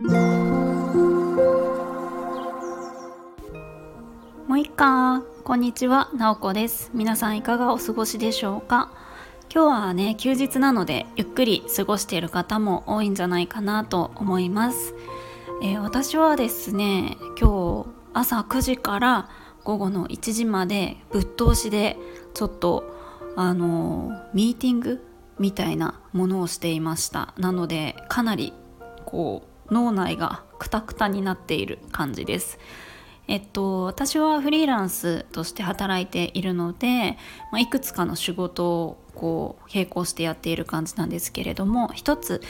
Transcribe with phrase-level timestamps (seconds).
[0.00, 0.10] も
[4.50, 6.08] ういっかこんにちは。
[6.14, 6.92] なおこです。
[6.94, 8.92] 皆さんいかがお過ごしでしょうか？
[9.52, 14.94] 今日はね休日なのでゆっくり過ごしている方も多いんじゃないかなと思います、
[15.64, 19.28] えー、私はですね今日朝9時から
[19.64, 21.96] 午後の1時までぶっ通しで
[22.34, 22.84] ちょっと
[23.34, 25.04] あのミーティング
[25.40, 27.34] みたいなものをしていました。
[27.36, 28.52] なのでかなり
[29.04, 32.58] こう脳内がクタクタになっている感じです。
[33.28, 37.18] えっと、私はフリーランスとして働いているので、
[37.52, 42.40] まあ、いくつかの仕事をこう並行してやっている感じなんですけれども一つ、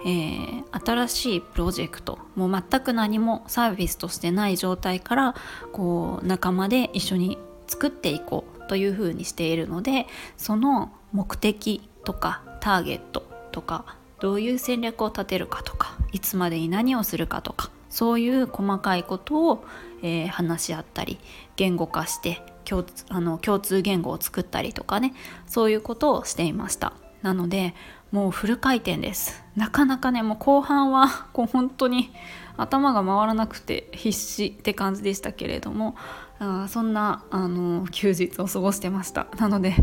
[0.00, 5.34] えー、新しいプロジェクトもう全く何もサービスとしてない状態から
[5.72, 19.64] こう仲間で一緒に作っていこうというふうにしているのでその目的とかターゲットとかどういう戦略を立てるかとかいつまでに何をするかとかそういう細かいことを、
[20.02, 21.18] えー、話し合ったり
[21.56, 25.14] 言語化して共通あの共通言語を作ったりとかね
[25.46, 26.92] そういうことをしていました。
[27.22, 27.74] なので
[28.12, 29.42] もうフル回転です。
[29.56, 32.10] なかなかねもう後半は こう本当に
[32.56, 35.96] 頭が回らなくて必死って感じでしたけれども
[36.38, 39.26] あそんなあの休日を過ごしてました。
[39.38, 39.74] なので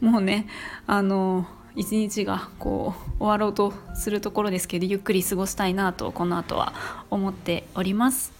[0.00, 0.46] もうね
[0.86, 1.46] あの
[1.78, 6.72] 一日がこう終わろうとするところですけどゆっくり過ごしたいなとこの後は
[7.08, 8.32] 思っております。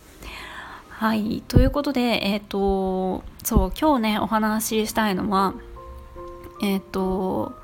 [0.89, 5.55] はいということでえっ、ー、とそう今日ねお話ししたいのは
[6.61, 7.55] えっ、ー、と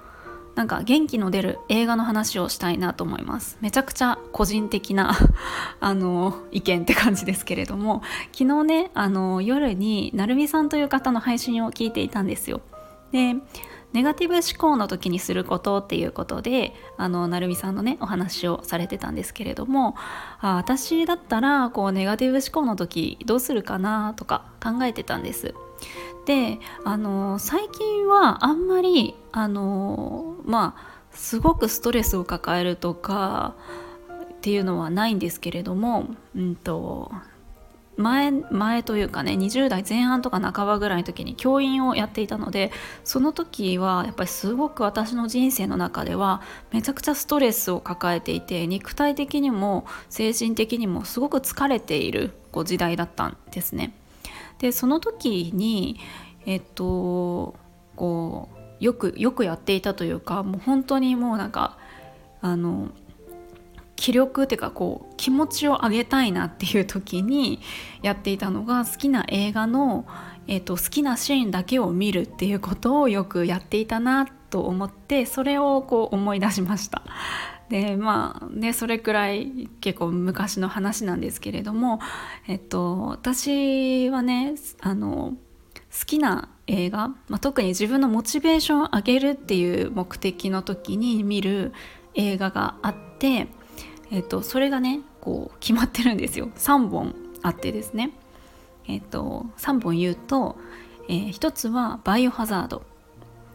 [0.55, 5.17] なんか元気の出る映画の話をしたいなと思いますめちゃくちゃ個人的な
[5.80, 8.02] あの意見って感じですけれども
[8.33, 12.61] 昨日ねあの夜になるみさんという方の配信を聞いていたんですよ
[13.15, 13.37] で
[13.93, 19.95] ネガティブ思考の時にすることっていうことであの成美さんのねお話をされてたんですけれども
[20.41, 25.55] あ私だったらこうネガティブ思考の時どうするかなとか考えてたんです。
[26.27, 33.55] であの最近はあんまりあのまあすごくストレスを抱えるとか
[34.33, 37.13] っていうのはないんですけれども、うんと
[37.97, 42.73] 前前というかね20代前半とか半ばぐらいの時に教員をやっていたので
[43.05, 53.95] その時はやっぱりすごく私の人生の中ではめちゃくちゃストレスを抱えていて肉体的にも精神的にもすごく疲れているこう時代だったんですね。
[54.59, 55.99] でその時に
[56.47, 57.55] えっと
[57.97, 58.49] こ
[58.81, 61.79] うよくよくやっていたというかもう本当にもうなんか
[62.41, 62.91] あの
[63.97, 67.61] 気力っていうかこう気持ちを上げたいなっていう時に
[68.03, 70.07] やっていたのが好きな映画の、
[70.47, 77.03] えーと、好きなシーンだけを見るっていうことをよくやっていたなと思ってそれをこう思い出しました。
[77.69, 81.99] でまあねそれくらい結構昔の話なんですけれども、
[82.47, 85.35] えっと、私はねあの
[85.99, 91.73] 好きな映画、まあ、特に自分のモチベーションを上げるっていう目的の時に見る
[92.15, 93.49] 映画があって
[94.11, 96.51] えーと、それがねこう決まってるんですよ。
[96.57, 98.13] 3本あってですね、
[98.87, 100.57] えーと、3本言うと、
[101.09, 102.83] えー、1つは「バイオハザード」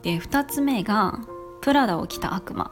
[0.04, 1.20] で2つ目が
[1.62, 2.72] 「プラダを着た悪魔」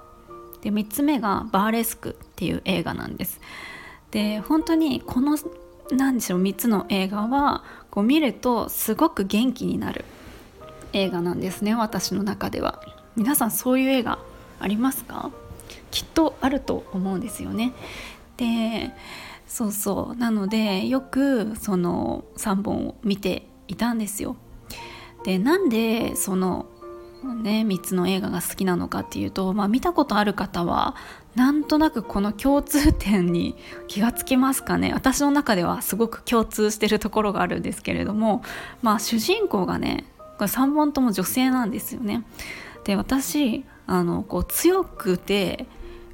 [0.62, 3.40] で3つ目が「バーレスク」っていう映画なんです。
[4.12, 5.38] で本当にこの
[5.92, 10.06] 何でしょう3つの映画はこう見るとすごく元気になる
[10.94, 12.82] 映画なんですね私の中では。
[13.16, 14.20] 皆さんそういう映画
[14.60, 15.32] ありますか？
[15.92, 17.74] きっとあると思うんですよね。
[18.38, 18.92] で
[19.48, 24.36] そうそうなのでよくその3本を見ていたんですよ。
[25.24, 26.68] でなんでその
[27.24, 30.96] ね3つの映画が好きなのかっていうと、まあ、見たことある方は
[31.36, 33.56] なんとなくこの共通点に
[33.88, 38.44] 気がつきますかね私の中ではすごく共通してるところがあるんですけれども、
[38.82, 40.06] まあ、主人公がね
[40.38, 42.24] これ3本とも女性なんですよね。
[42.84, 45.66] で私あのこう強くて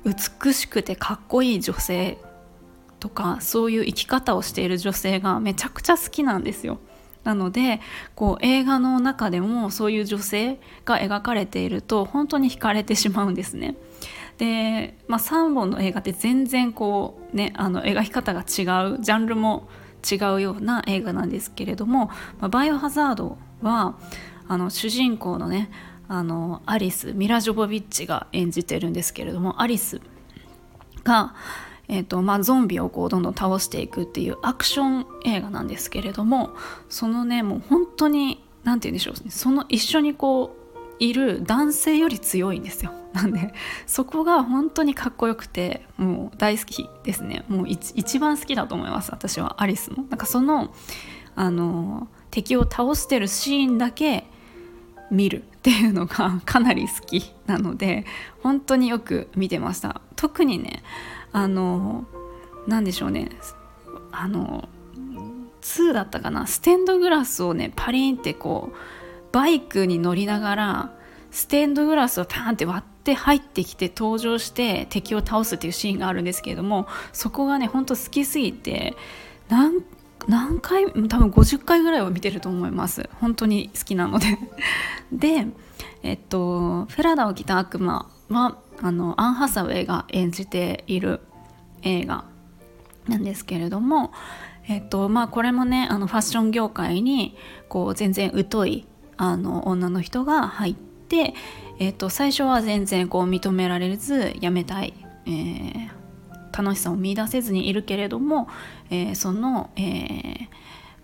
[0.06, 2.18] 美しくてかっこいい女性
[3.00, 6.80] とかそういう生き方をしている女性がめちゃくちゃ好きなんですよ。
[7.24, 7.80] なので
[8.16, 13.76] こう映画の中でもそういう女性が描かれていると本当に惹かれてしまうんですね。
[14.38, 18.46] で、まあ、3本の映画って全然こうねあの描き方が違う
[19.00, 19.70] ジャンルも
[20.10, 22.08] 違うような映画なんですけれども
[22.40, 23.96] 「まあ、バイオハザードは」
[24.48, 25.70] あの主人公のね
[26.14, 30.00] あのアリスミラ・ジョボビッチが演じてるんですけれどもアリス
[31.04, 31.34] が、
[31.88, 36.52] えーとまあ、ゾンビをこうどんどん倒していくっていうアクション映画なんですけれども
[36.88, 42.94] そのねもう本当に何て言うんでしょうその一緒にこういる男性より強いんですよ。
[43.14, 43.54] なんで
[43.86, 47.44] そこが本当にかっこよくてもう大好きですね。
[47.48, 50.74] もう一番好きだと思います私はアリスのなんかその
[51.36, 54.26] あの敵を倒してるシーンだけ
[55.10, 55.44] 見る。
[55.64, 58.06] っていうのが かなり好きなので
[58.42, 60.02] 本当によく見てました。
[60.18, 60.84] 特にね
[61.32, 62.06] あの
[62.68, 63.30] 何でしょうね。
[64.12, 64.68] あの
[65.62, 66.48] 2だったかな。
[66.48, 68.76] ステンドグラスをねパリンってこう
[69.32, 70.92] バイクに乗りながら
[71.32, 78.96] ステンドグラスをパーンって割って入ってきて登場して敵を倒すっていうシーンがあるんですけれどもそこがねほんと好きすぎて
[79.48, 79.82] 何
[80.28, 83.10] 何回多分50回ぐらいは見てると思います。
[83.20, 84.38] 本当に好きなので。
[85.12, 85.48] で
[86.02, 91.22] えっと「フェラダを着た悪魔は」あのアン・ハサウェイが演じている
[91.84, 92.26] 映画
[93.08, 94.12] なんですけれども
[94.68, 97.38] えっとまあこれもねあのファッション業界に
[97.70, 98.86] こう全然疎い
[99.18, 101.34] あの女の人が入って、
[101.80, 104.94] えっと、最初は全然こう認められず辞めたい、
[105.26, 105.90] えー、
[106.56, 108.48] 楽しさを見いだせずにいるけれども、
[108.90, 110.48] えー、その、えー、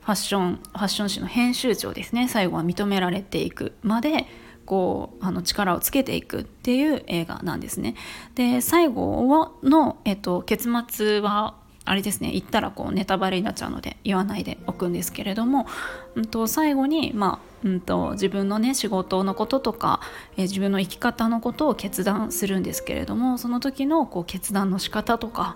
[0.01, 4.25] ファッションファッション誌の編集長ですね最後は認められていくまで
[4.65, 7.95] こうあの力をつけていくっていう映画なんですね。
[8.35, 11.55] で最後の、えっと、結末は
[11.89, 15.65] あれですね言ったらこうネタバレになっちゃうので言わないでおくんですけれども、
[16.13, 19.99] うんと、最後に、まあうんと、自分のね仕事のこととか、
[20.37, 25.55] え、自分の生き方のことを決断するんですけれどもその時のこう決断の仕方とか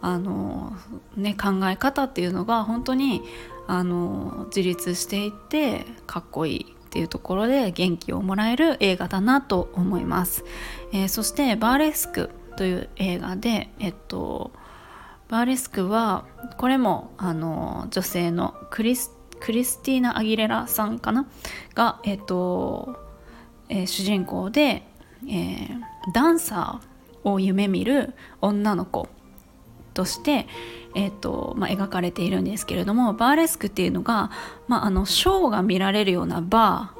[0.00, 0.72] あの、
[1.16, 3.22] ね、考え方っていうのが本当に
[3.66, 10.44] あの自立していってかっこいいっていうところで元気をもらえる映画だなと思います。
[10.92, 14.52] えー、そしてバーレスクという映画で、えっと、
[15.32, 16.26] バーレスクは
[16.58, 19.08] これもあの女性のクリス
[19.40, 21.26] ティーナ・アギレラさんかな？
[21.74, 22.98] が、えっと
[23.70, 24.82] えー、主人公で、
[25.26, 25.80] えー、
[26.12, 28.12] ダンサーを夢見る
[28.42, 29.08] 女の子
[29.94, 30.46] として、
[30.94, 34.30] えーとまあ、描かれているんですけれどもバーレスクっていうのが、
[34.68, 36.92] まあ、あのショーが見られるようなバ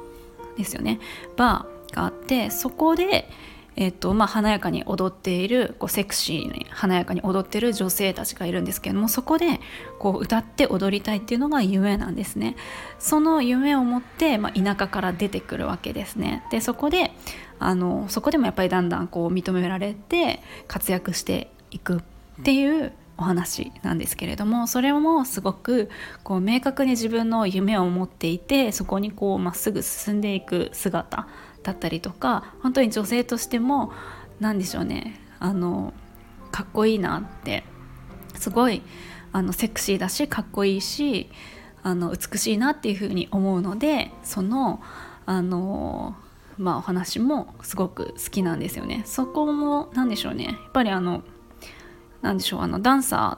[0.55, 0.99] ーですよね。
[1.37, 3.29] バーがあってそこで、
[3.75, 9.59] えーとまあ、華やかに踊っているこうセクシーに華やかに踊っている女性たちがいるんですけどもそこで
[9.99, 12.55] こう歌って踊りたいっていうのが夢なんですね。
[12.99, 16.43] その夢を持って、まあ、田舎から出てくるわけですね。
[16.51, 17.11] でそこで
[17.59, 25.89] あのそこでもやっぱりだんだんこう認められて活躍していくっていうお話なんですけれどもそれもすごく
[26.23, 31.27] こう明確に自分の夢を持っていてそこにこうまっすぐ進んでいく姿
[31.63, 33.91] だったりとか本当に女性としても
[34.39, 35.93] 何でしょうねあの
[36.51, 37.63] かっこいいなって
[38.35, 38.81] すごい
[39.31, 41.29] あのセクシーだしかっこいいし
[41.81, 44.81] あの美しいなっていうふうに思うのでその
[45.25, 46.15] あの
[46.57, 49.01] まあお話もすごく好きなんですよね。
[49.05, 51.23] そこも何でしょうねやっぱりあの
[52.21, 53.37] 何でしょうあのダンサ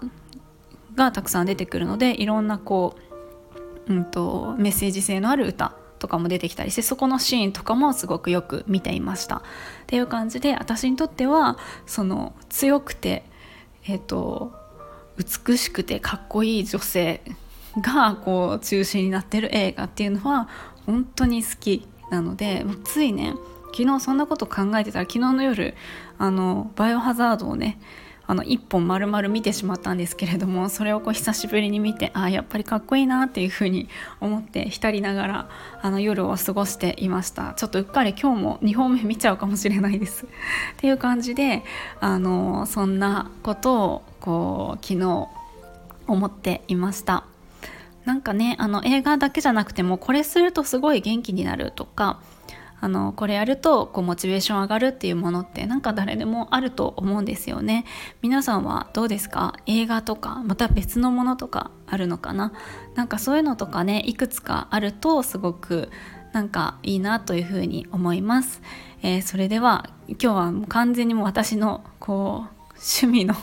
[0.94, 2.96] ーがたくさん出てくるのでいろんなこ
[3.88, 5.76] う、うんとメッセージ性のある歌
[6.06, 9.38] とかも出てきたりしてそこのシーンとかもすごくよく見ていました。
[9.38, 9.42] っ
[9.88, 11.58] ていう感じで私にとっては
[11.88, 13.24] その強くて
[13.88, 14.54] えっ、ー、と
[15.18, 17.22] 美しくてかっこいい女性
[17.82, 20.48] がこう中心になってる映画っていうのは
[20.86, 23.34] 本当に好きなのでもうついね
[23.74, 25.74] 昨日そんなこと考えてたら昨日の夜
[26.20, 27.80] あのバイオハザードをね
[28.28, 33.88] あの1本丸々見てしまったんですけれどもそれをこう久しぶりに見てあやっぱりかっこいいなっていうふうに
[34.20, 35.50] 思って浸りながら
[35.82, 37.54] あの夜を過ごしていました。
[37.54, 40.26] ちょっとうっかり今日も2本目見ちゃうかもしれないです。
[40.26, 40.28] っ
[40.78, 41.64] ていう感じで
[42.00, 45.28] あのそんなことをこう昨日
[46.08, 47.26] 思っていました。
[48.06, 52.20] なんかねあの映画だけじゃなくてもこれするとすごい元気になるとか
[52.82, 57.86] あのこれやるとこうモチベーション上がるっていうものってなんか誰でもあると思うんですよね。
[58.22, 59.56] 皆さんはどうですか？
[59.66, 62.54] 映画とかまた別のものとかあるのかな？
[62.94, 65.90] なんかそういうのとかねいくつかあるとすごく
[66.34, 68.62] なんかいいなというふうに思います、
[69.02, 73.36] えー、それでは今日はもう完全にも私のこう趣味の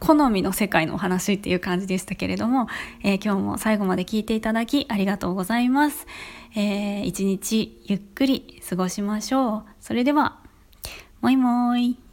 [0.00, 2.68] 好みの世界のお話っていう感じでしたけれども、
[3.02, 6.06] えー、今日も最後まで聞いていただきありがとうございます。
[6.56, 9.64] えー、一日ゆっくり過ごしましょう。
[9.80, 10.38] それでは、
[11.20, 12.03] もいもーい。